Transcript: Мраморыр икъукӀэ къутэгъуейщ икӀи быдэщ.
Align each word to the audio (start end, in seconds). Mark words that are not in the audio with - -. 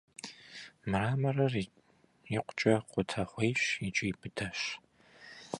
Мраморыр 0.89 1.53
икъукӀэ 1.63 2.73
къутэгъуейщ 2.91 3.63
икӀи 3.87 4.09
быдэщ. 4.19 4.61